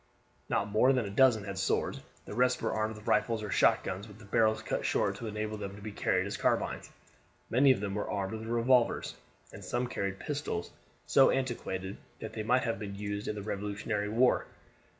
[0.49, 3.83] Not more than a dozen had swords; the rest were armed with rifles or shot
[3.83, 6.89] guns, with the barrels cut short to enable them to be carried as carbines.
[7.51, 9.13] Many of them were armed with revolvers,
[9.53, 10.71] and some carried pistols
[11.05, 14.47] so antiquated that they might have been used in the revolutionary war.